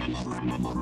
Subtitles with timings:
[0.00, 0.80] Estrada.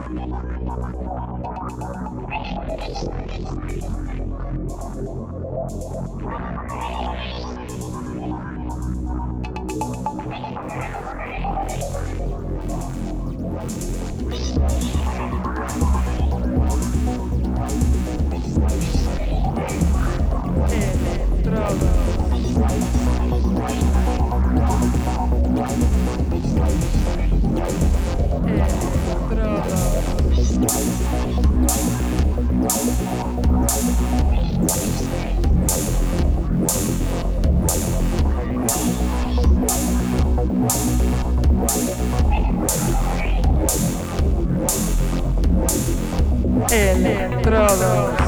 [46.71, 48.28] Electrodos.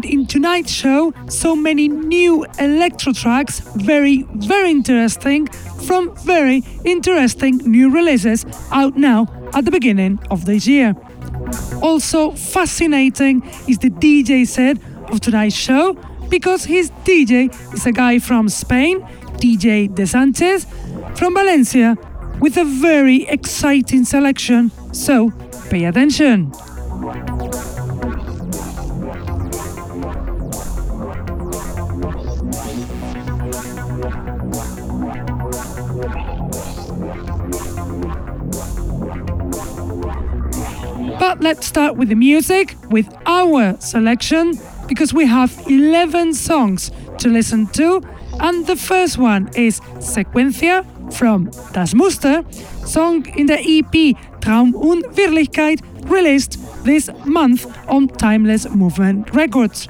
[0.00, 5.46] In tonight's show so many new electro tracks, very, very interesting,
[5.86, 10.94] from very interesting new releases out now at the beginning of this year.
[11.82, 14.78] Also, fascinating is the DJ set
[15.10, 15.94] of tonight's show
[16.28, 19.00] because his DJ is a guy from Spain,
[19.36, 20.66] DJ De Sanchez,
[21.14, 21.96] from Valencia,
[22.40, 25.30] with a very exciting selection, so
[25.68, 26.50] pay attention.
[41.42, 44.52] Let's start with the music, with our selection,
[44.86, 48.00] because we have 11 songs to listen to.
[48.40, 52.44] And the first one is Sequencia from Das Muster,
[52.86, 59.88] song in the EP Traum und Wirklichkeit, released this month on Timeless Movement Records.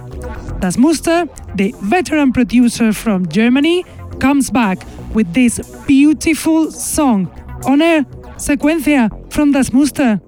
[0.60, 3.84] Das Muster, the veteran producer from Germany,
[4.20, 4.78] comes back
[5.14, 7.30] with this beautiful song
[7.66, 8.06] on air,
[8.38, 10.20] Sequencia from Das Muster.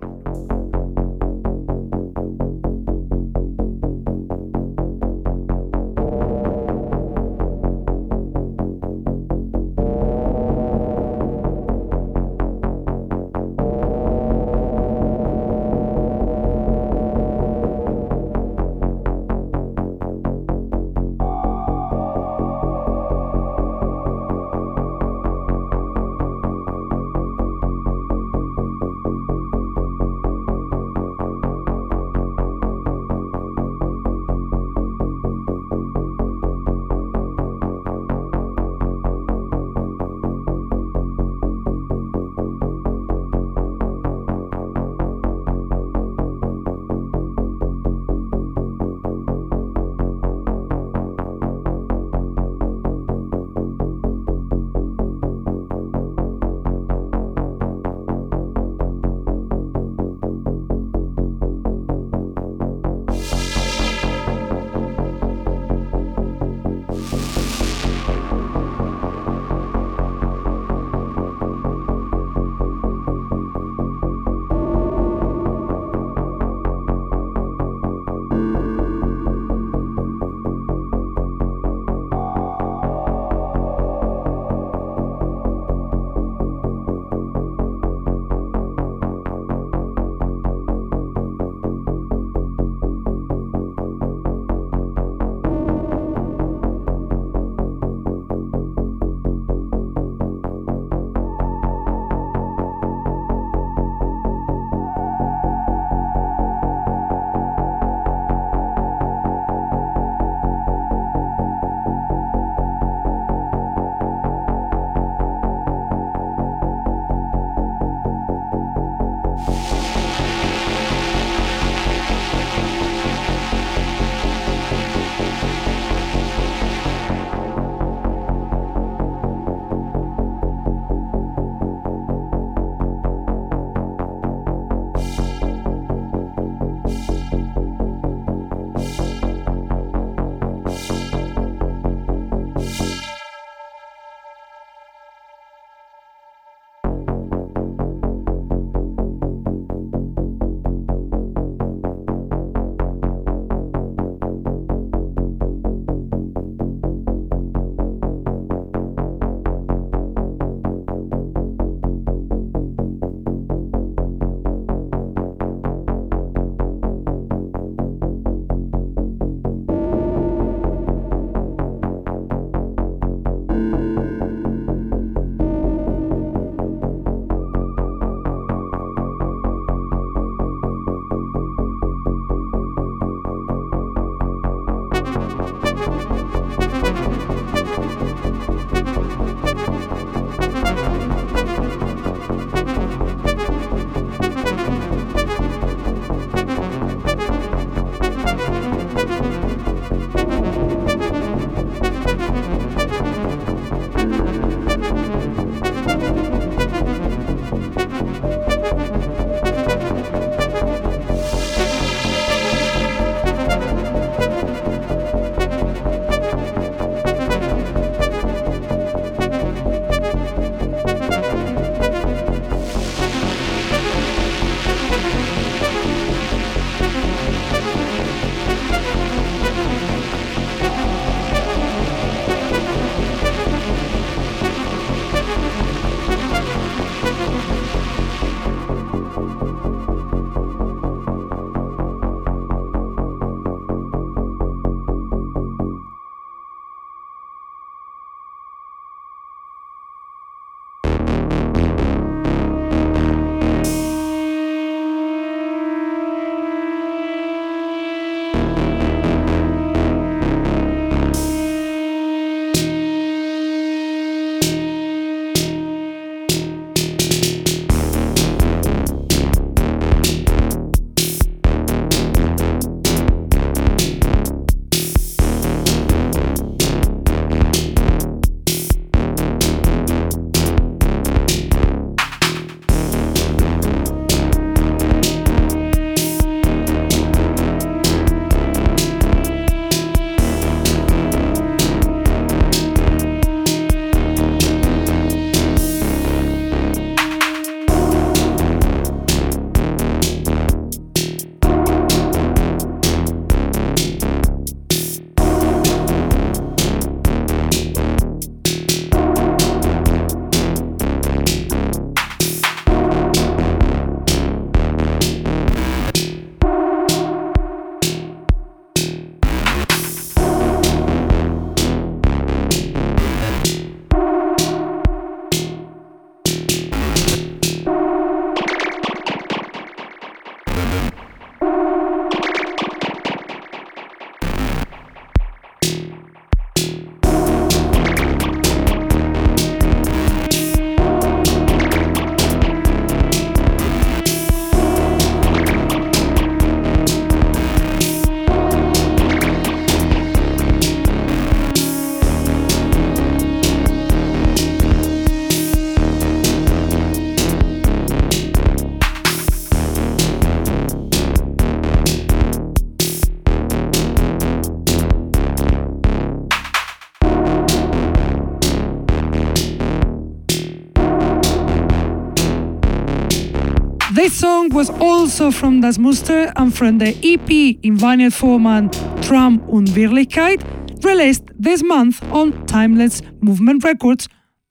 [375.05, 380.43] Also from Das Muster and from the EP in vinyl format Traum und Wirklichkeit,
[380.83, 384.09] released this month on Timeless Movement Records,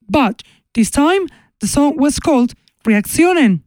[0.07, 0.43] but
[0.75, 1.25] this time
[1.59, 2.53] the song was called
[2.85, 3.63] Reaktionen.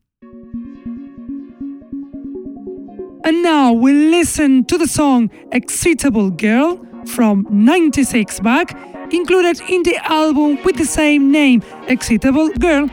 [3.25, 8.79] And now we listen to the song Excitable Girl from 96 back,
[9.13, 12.87] included in the album with the same name, Excitable Girl,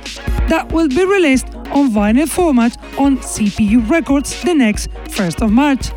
[0.50, 5.92] that will be released on vinyl format on CPU Records the next 1st of March.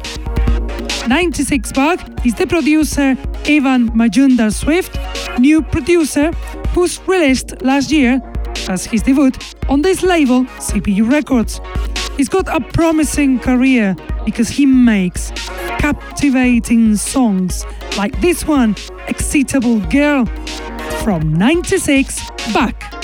[1.07, 3.17] 96 back is the producer
[3.47, 4.99] Evan Majumdar Swift,
[5.39, 6.33] new producer
[6.75, 8.21] who's released last year
[8.69, 9.31] as his debut
[9.69, 11.61] on this label CPU Records.
[12.17, 15.31] He's got a promising career because he makes
[15.79, 17.65] captivating songs
[17.99, 18.75] like this one,
[19.09, 20.25] Excitable Girl,
[21.03, 22.96] from 96 back.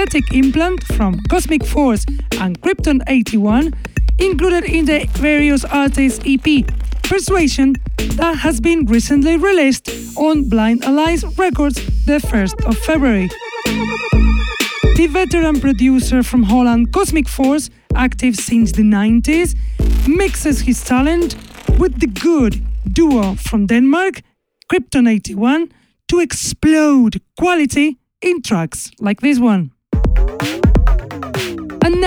[0.00, 2.04] Was Synthetic Implant from Cosmic Force
[2.40, 3.74] and Krypton 81,
[4.18, 6.64] included in the various artists EP
[7.02, 7.74] Persuasion
[8.16, 13.28] that has been recently released on Blind Allies Records the 1st of February.
[14.96, 19.56] The veteran producer from Holland, Cosmic Force, active since the 90s,
[20.08, 21.34] mixes his talent
[21.78, 24.22] with the good duo from Denmark,
[24.72, 25.68] Krypton 81,
[26.08, 29.72] to explode quality in tracks like this one.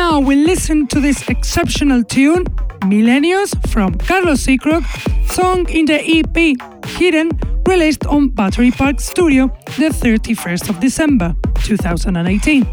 [0.09, 2.43] Now we listen to this exceptional tune
[2.91, 4.83] Millennials from Carlos Seacrock,
[5.31, 6.37] song in the EP
[6.97, 7.29] Hidden,
[7.69, 12.65] released on Battery Park Studio the 31st of December 2018.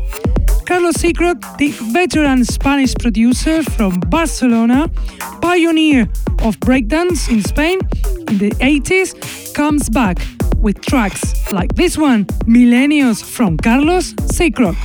[0.67, 4.91] Carlos Seacrock, the veteran Spanish producer from Barcelona,
[5.41, 6.09] pioneer
[6.43, 7.79] of breakdance in Spain
[8.29, 10.19] in the 80s, comes back
[10.57, 14.77] with tracks like this one, Millennials from Carlos Seacrock.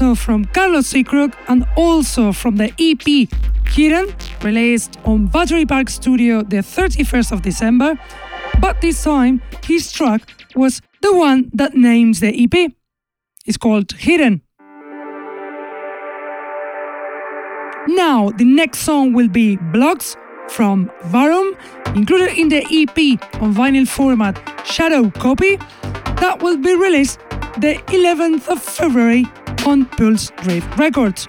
[0.00, 3.28] Also from Carlos Seacrook and also from the EP
[3.66, 7.98] Hidden, released on Battery Park Studio the 31st of December,
[8.60, 10.22] but this time his track
[10.56, 12.72] was the one that names the EP.
[13.44, 14.40] It's called Hidden.
[17.88, 20.16] Now, the next song will be Blocks
[20.48, 21.56] from Varum,
[21.94, 22.98] included in the EP
[23.42, 25.56] on vinyl format Shadow Copy,
[26.22, 27.20] that will be released
[27.58, 29.26] the 11th of February
[29.66, 31.26] on Pulse Drift Records.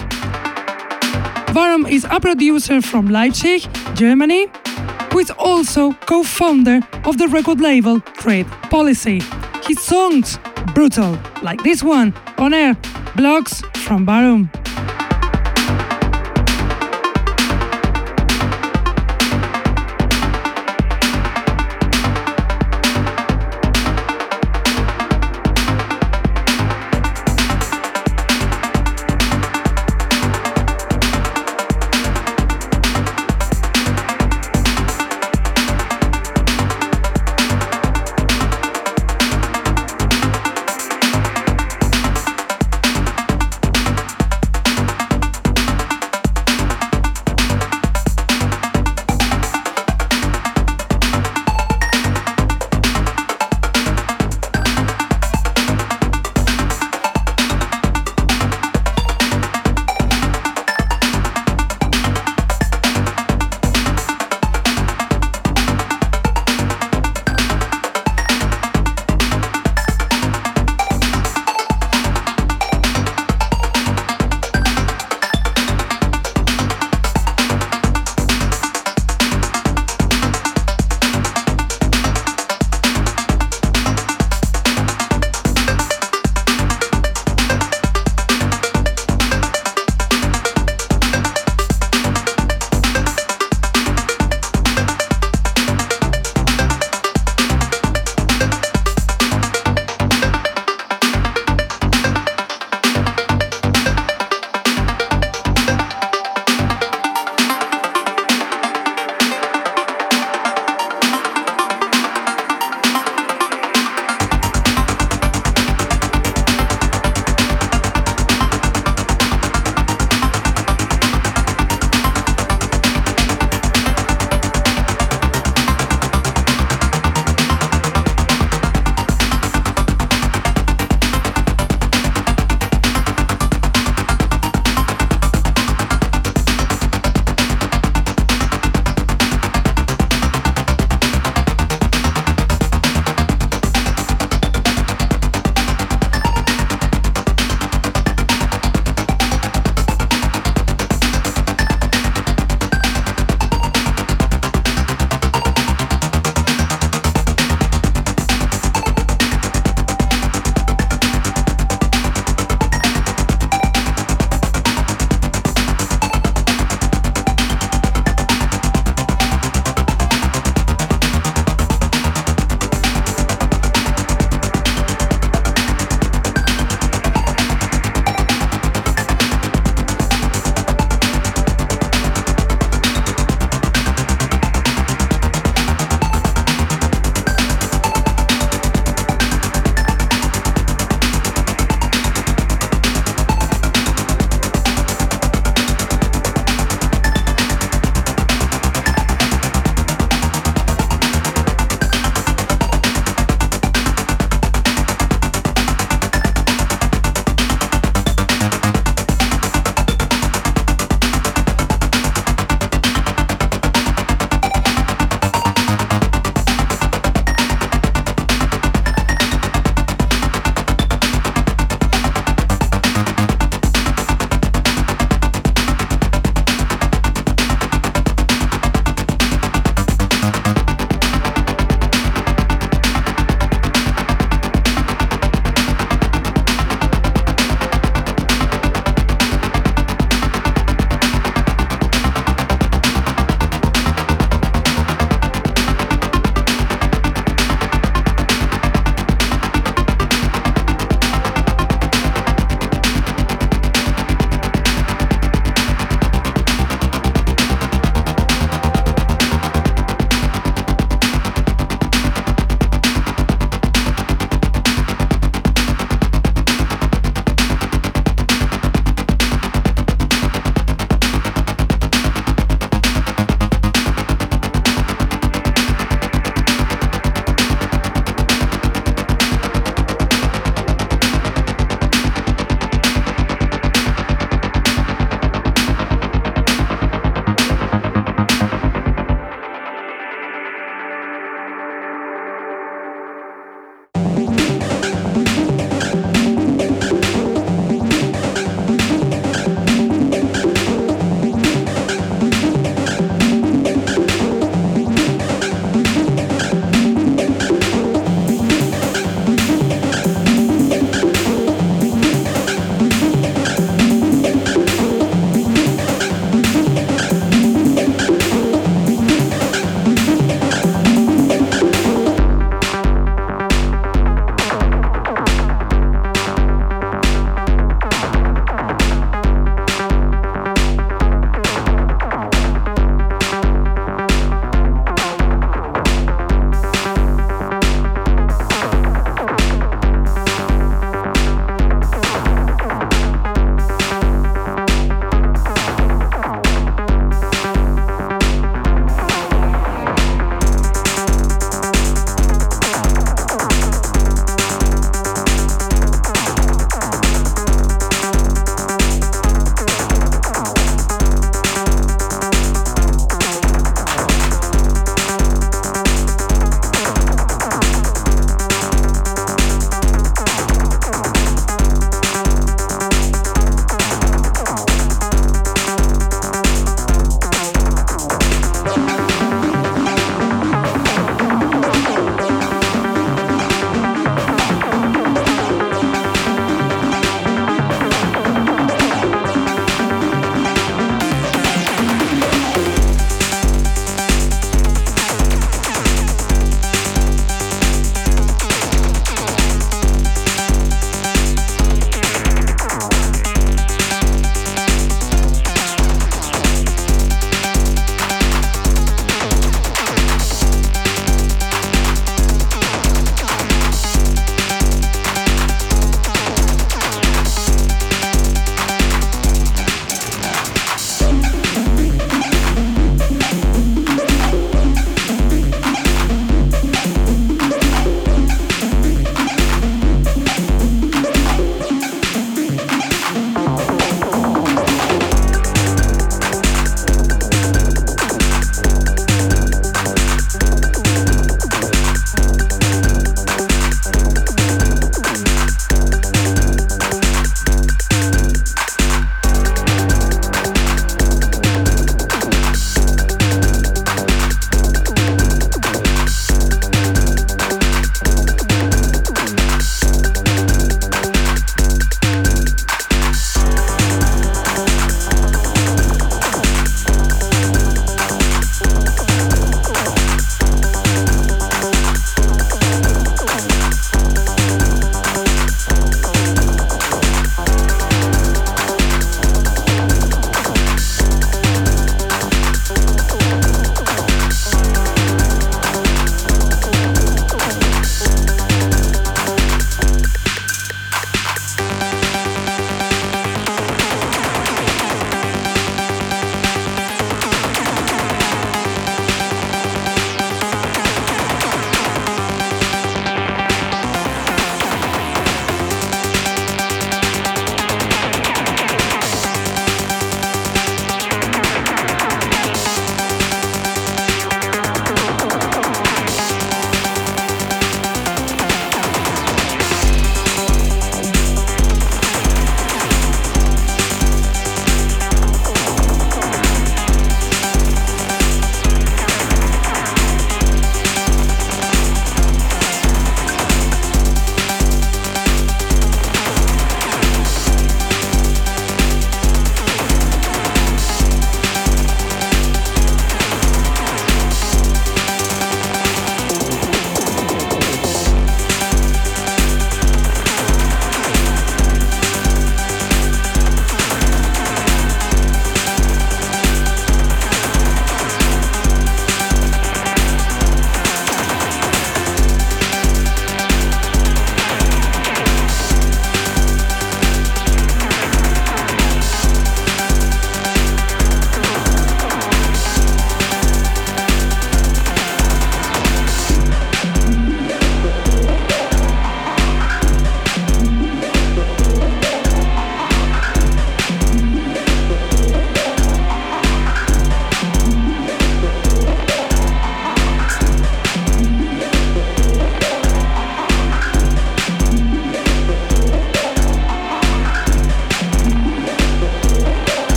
[1.54, 4.48] Varum is a producer from Leipzig, Germany,
[5.12, 9.22] who is also co founder of the record label Trade Policy.
[9.64, 10.40] His songs,
[10.74, 12.76] brutal, like this one, on air,
[13.16, 14.61] Blocks from Varum.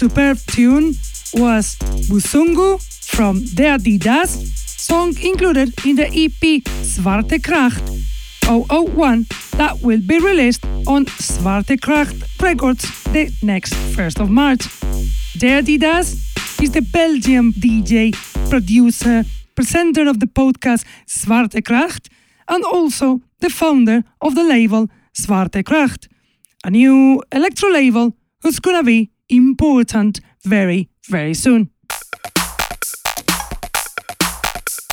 [0.00, 0.94] Superb tune
[1.34, 1.76] was
[2.08, 2.78] Busungu
[3.14, 4.30] from the Adidas,
[4.78, 7.82] song included in the EP Zwaartekracht
[8.46, 9.26] 001
[9.58, 14.64] that will be released on Zwaartekracht Records the next 1st of March.
[15.38, 16.16] The Adidas
[16.62, 18.14] is the Belgian DJ,
[18.48, 19.24] producer,
[19.54, 22.08] presenter of the podcast Zwaartekracht,
[22.48, 26.08] and also the founder of the label Zwaartekracht,
[26.64, 31.70] a new electro label who's gonna be important very, very soon.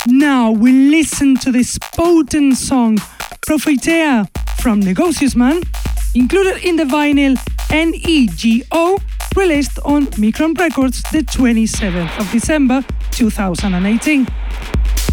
[0.07, 2.97] Now we listen to this potent song,
[3.45, 4.27] Profetea,
[4.61, 5.61] from Negocius Man,
[6.15, 7.37] included in the vinyl
[7.69, 8.97] NEGO,
[9.35, 14.27] released on Micron Records the 27th of December 2018.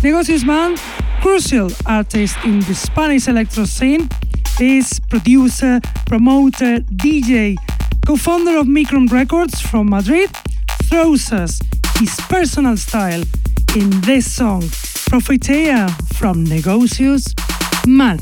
[0.02, 0.76] Negocius Man,
[1.20, 4.08] crucial artist in the Spanish electro scene,
[4.60, 7.56] is producer, promoter, DJ,
[8.06, 10.30] co-founder of Micron Records from Madrid,
[10.84, 11.58] throws us
[11.98, 13.22] his personal style
[13.76, 14.62] in this song,
[15.08, 17.34] Profetea from Negocius
[17.86, 18.18] Man.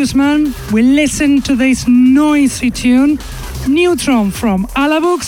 [0.00, 3.18] We listen to this noisy tune,
[3.68, 5.24] Neutron from Alabux,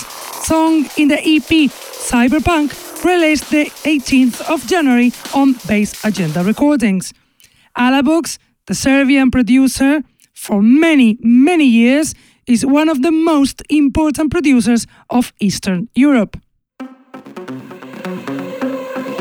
[0.46, 7.12] song in the EP Cyberpunk, released the 18th of January on Bass Agenda Recordings.
[7.76, 12.14] Alabux, the Serbian producer, for many, many years,
[12.46, 16.38] is one of the most important producers of Eastern Europe.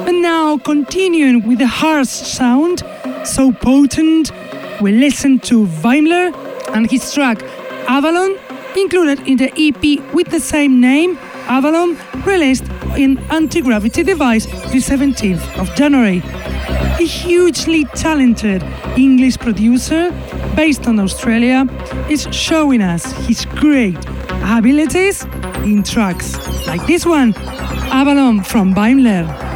[0.07, 2.83] And now, continuing with the harsh sound,
[3.25, 4.31] so potent,
[4.81, 6.33] we listen to Weimler
[6.73, 7.41] and his track
[7.87, 8.37] Avalon,
[8.75, 11.17] included in the EP with the same name,
[11.47, 12.63] Avalon, released
[12.97, 16.21] in Anti Gravity Device the 17th of January.
[16.99, 18.63] A hugely talented
[18.97, 20.11] English producer
[20.55, 21.67] based on Australia
[22.09, 23.97] is showing us his great
[24.43, 25.23] abilities
[25.63, 27.33] in tracks like this one,
[27.91, 29.50] Avalon from Weimler.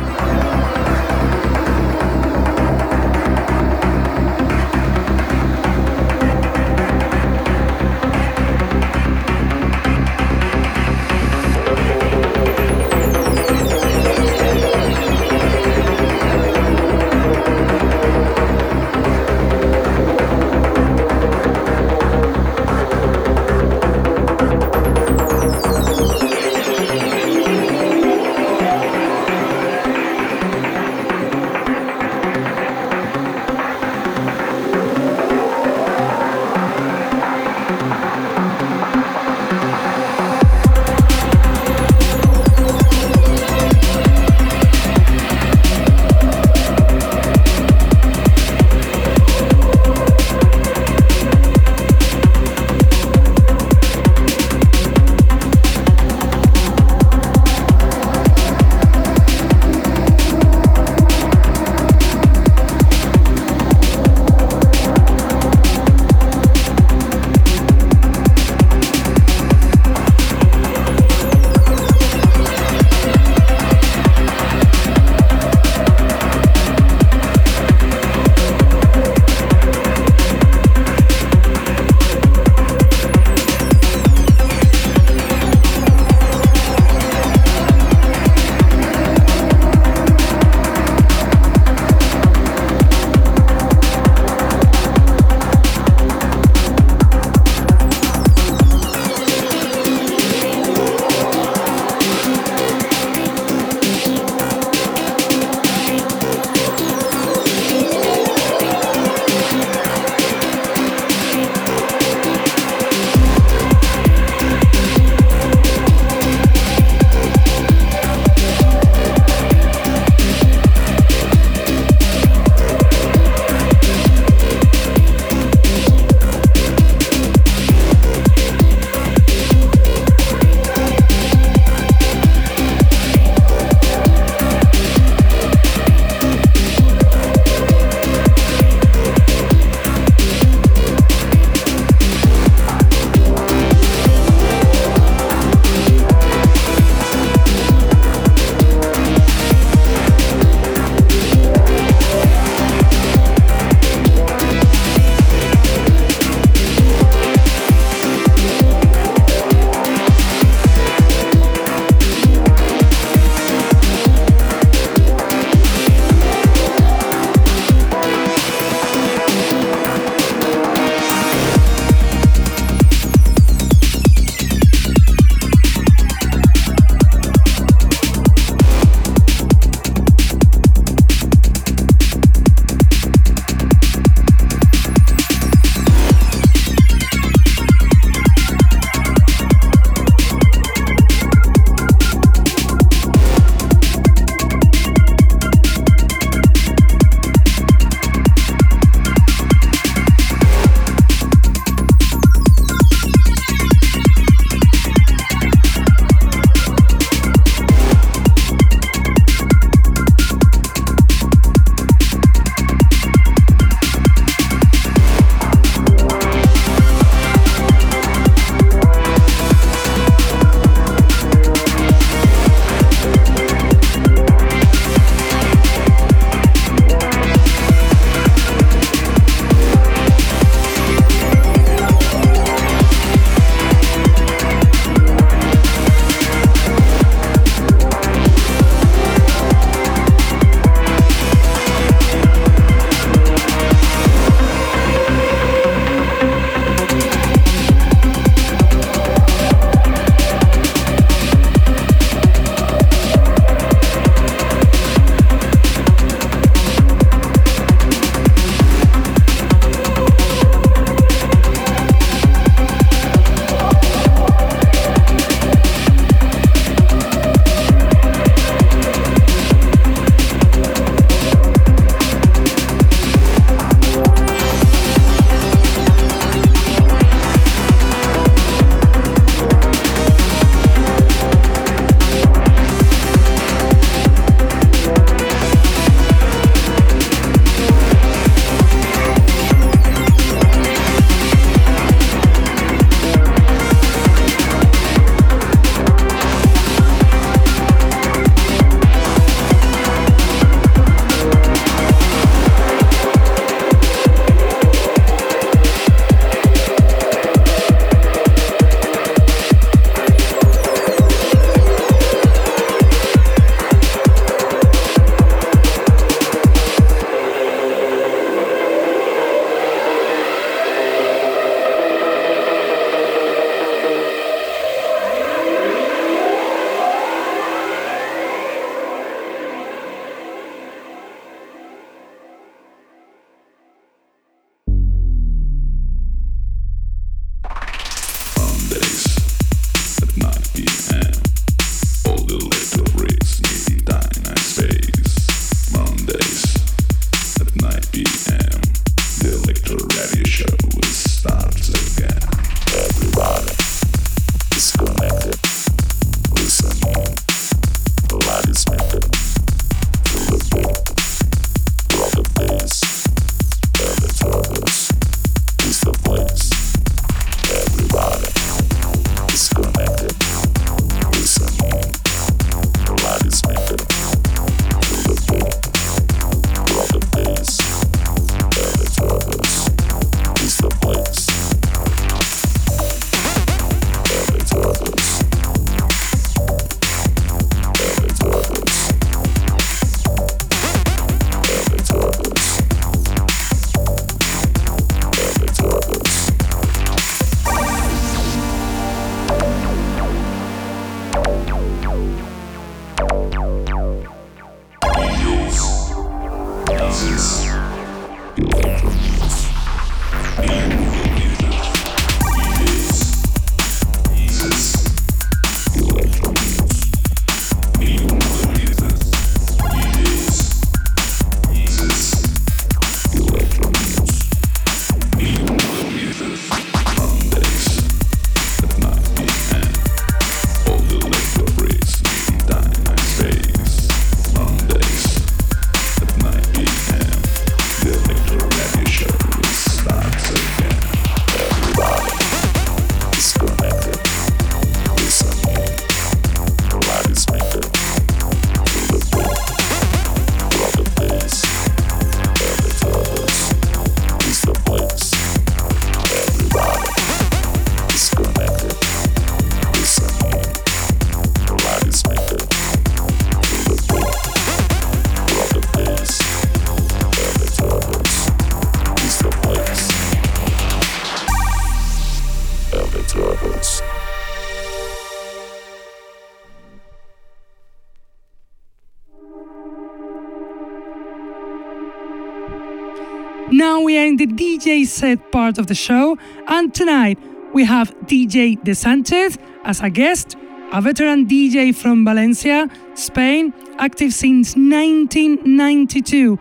[484.66, 487.20] DJ set part of the show, and tonight
[487.54, 490.36] we have DJ De Sanchez as a guest,
[490.74, 496.40] a veteran DJ from Valencia, Spain, active since 1992.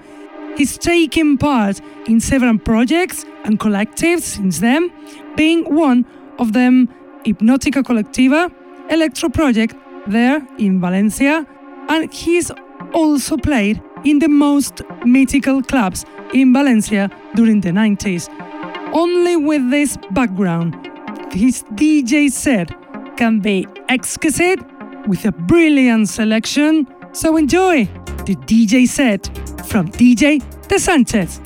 [0.56, 4.90] He's taken part in several projects and collectives since then,
[5.36, 6.06] being one
[6.38, 6.88] of them
[7.26, 8.50] Hypnotica Colectiva,
[8.88, 11.46] Electro Project there in Valencia,
[11.90, 12.50] and he's
[12.94, 18.28] also played in the most mythical clubs in Valencia during the 90s.
[18.92, 20.74] Only with this background,
[21.32, 22.70] his DJ set
[23.16, 24.60] can be exquisite
[25.06, 26.86] with a brilliant selection.
[27.12, 27.84] So enjoy
[28.26, 29.26] the DJ set
[29.66, 31.40] from DJ De Sanchez.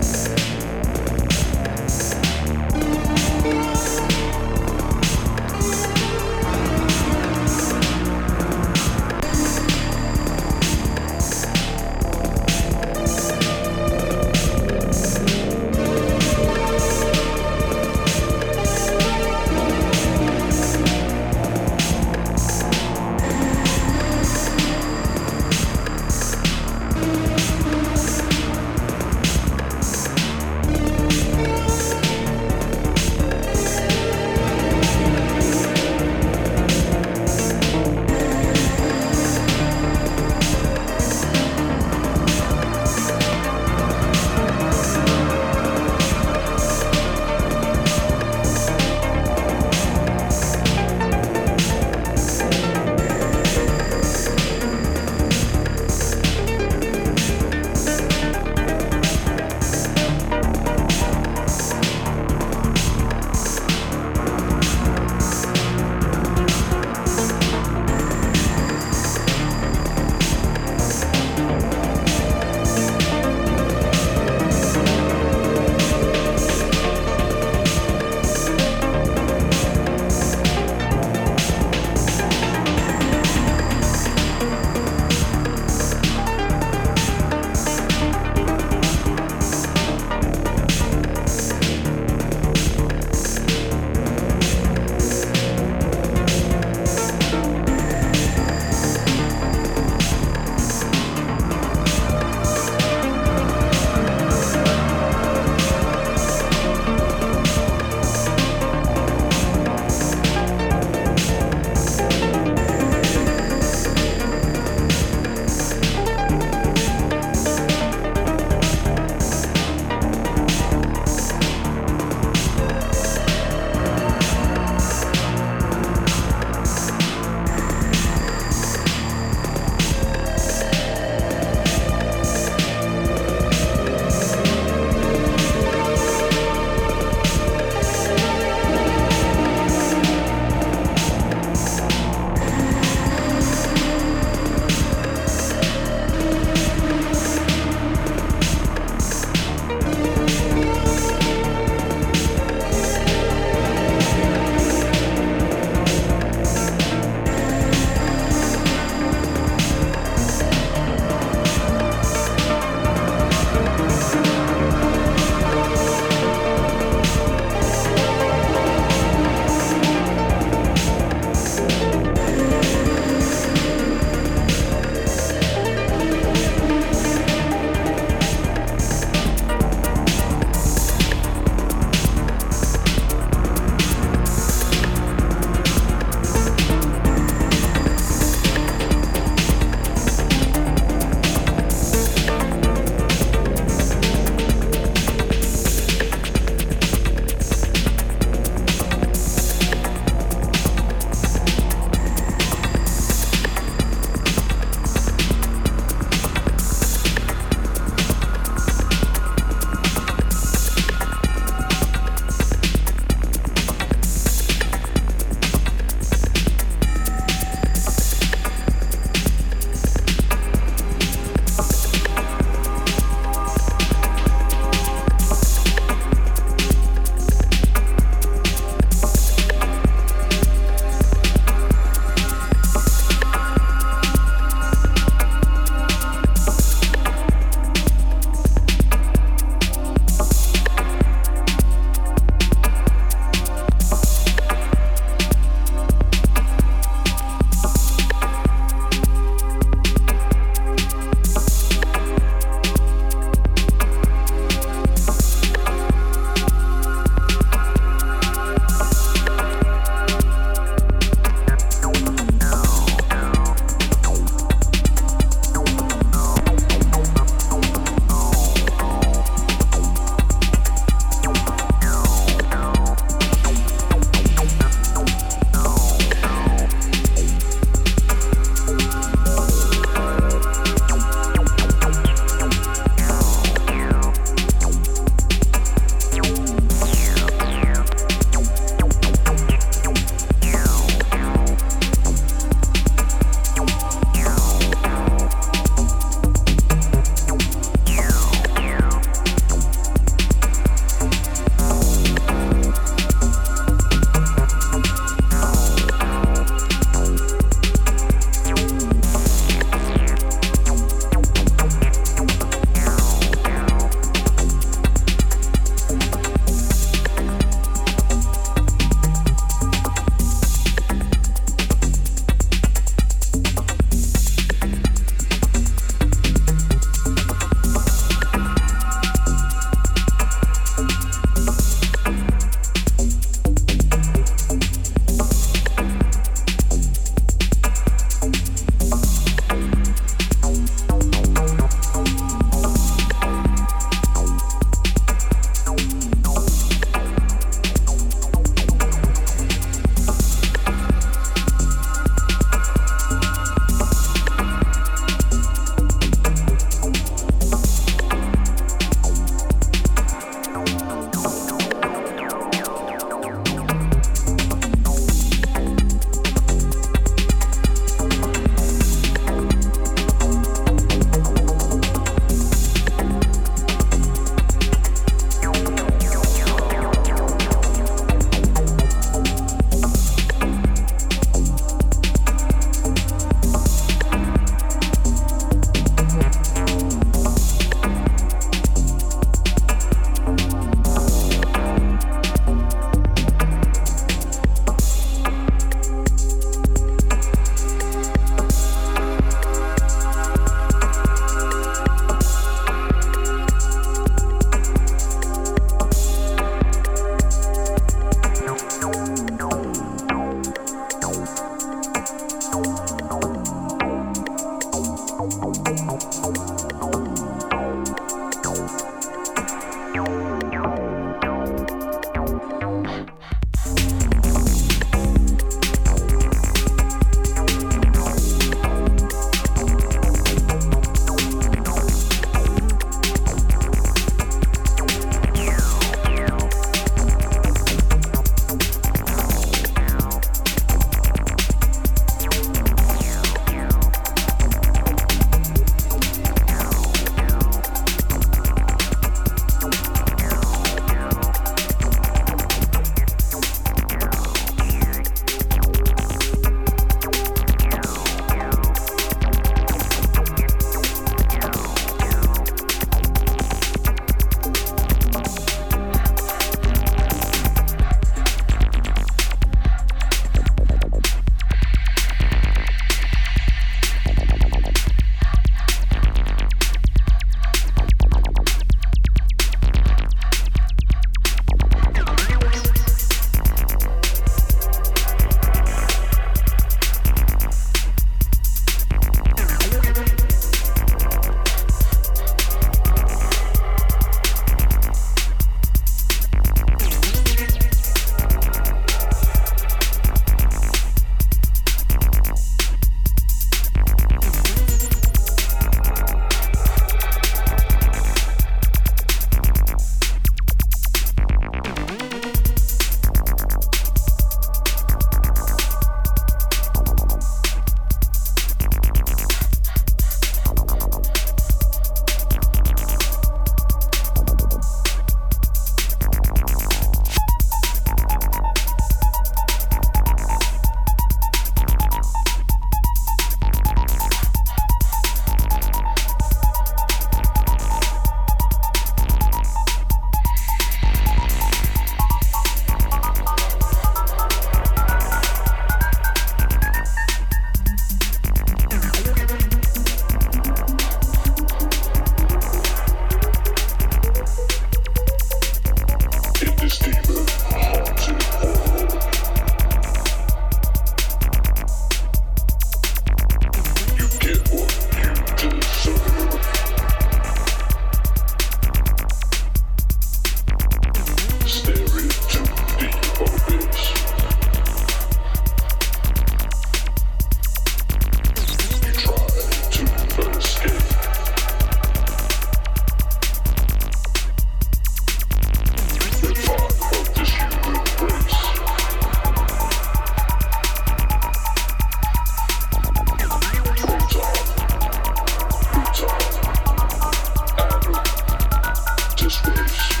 [599.21, 600.00] Disgrace.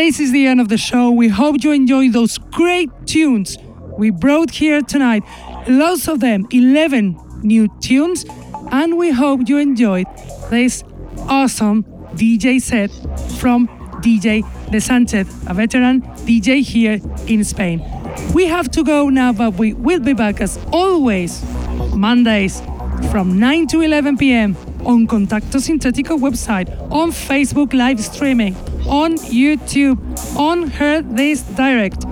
[0.00, 1.10] This is the end of the show.
[1.10, 3.58] We hope you enjoyed those great tunes
[3.98, 5.22] we brought here tonight.
[5.68, 8.24] Lots of them, 11 new tunes.
[8.72, 10.06] And we hope you enjoyed
[10.48, 10.84] this
[11.28, 12.90] awesome DJ set
[13.38, 13.68] from
[14.00, 17.84] DJ De Sanchez, a veteran DJ here in Spain.
[18.32, 21.44] We have to go now, but we will be back as always,
[21.94, 22.62] Mondays
[23.10, 24.56] from 9 to 11 p.m.
[24.86, 28.56] on Contacto Sintético website, on Facebook live streaming,
[28.90, 29.98] on YouTube,
[30.36, 32.04] on hearthis.at.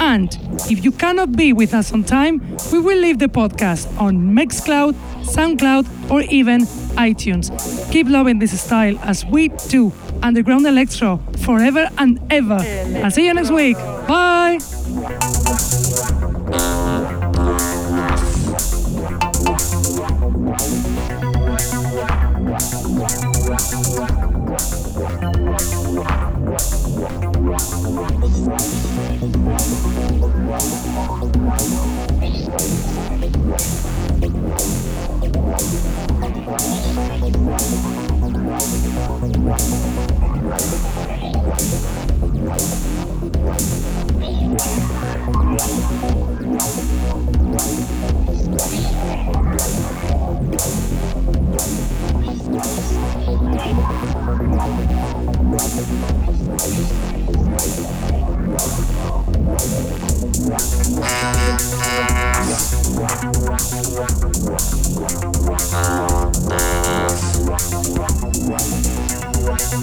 [0.00, 0.36] And
[0.70, 2.40] if you cannot be with us on time,
[2.72, 4.94] we will leave the podcast on Mixcloud,
[5.24, 6.62] SoundCloud, or even
[6.96, 7.50] iTunes.
[7.92, 9.92] Keep loving this style as we do
[10.22, 12.58] Underground Electro forever and ever.
[13.04, 13.76] I'll see you next week.
[14.08, 14.58] Bye.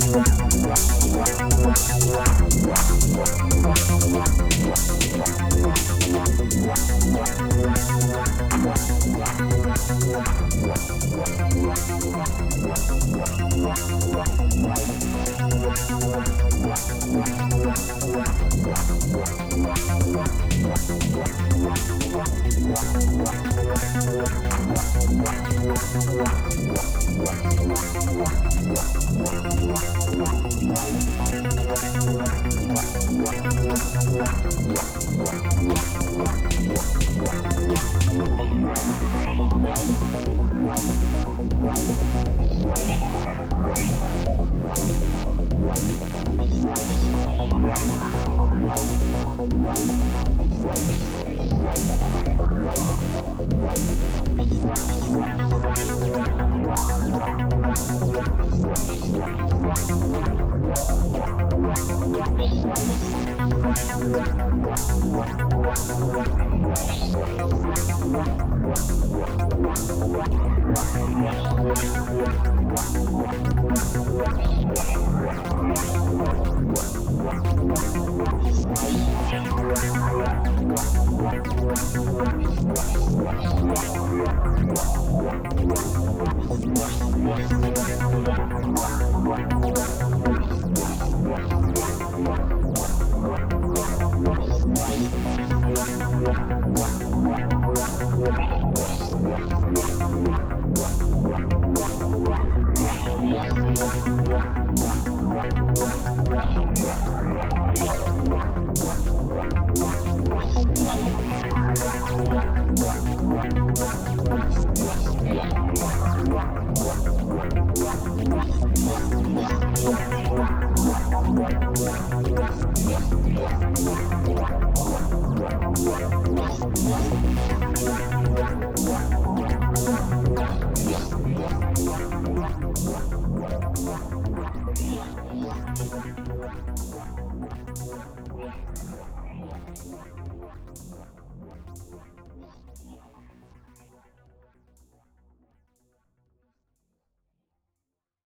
[0.09, 0.38] Thank